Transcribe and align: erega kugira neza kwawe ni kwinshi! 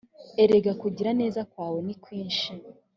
erega 0.43 0.71
kugira 0.81 1.09
neza 1.21 1.39
kwawe 1.51 1.79
ni 1.85 1.95
kwinshi! 2.03 2.49